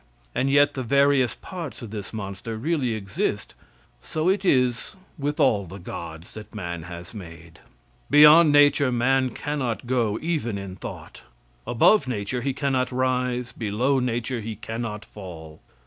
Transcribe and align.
And 0.33 0.49
yet 0.49 0.73
the 0.73 0.81
various 0.81 1.35
parts 1.35 1.83
of 1.83 1.91
this 1.91 2.11
monster 2.11 2.57
really 2.57 2.95
exist. 2.95 3.53
So 4.01 4.29
it 4.29 4.43
is 4.43 4.95
with 5.19 5.39
all 5.39 5.67
the 5.67 5.77
gods 5.77 6.33
that 6.33 6.55
man 6.55 6.81
has 6.89 7.13
made. 7.13 7.59
Beyond 8.09 8.51
nature 8.51 8.91
man 8.91 9.29
cannot 9.29 9.85
go 9.85 10.17
even 10.19 10.57
in 10.57 10.75
thought 10.75 11.21
above 11.67 12.07
nature 12.07 12.41
he 12.41 12.51
cannot 12.55 12.91
rise 12.91 13.51
below 13.51 13.99
nature 13.99 14.41
he 14.41 14.55
cannot 14.55 15.05
fall. 15.05 15.61